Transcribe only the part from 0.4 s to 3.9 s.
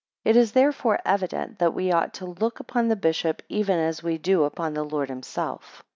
therefore evident that we ought to look upon the bishop, even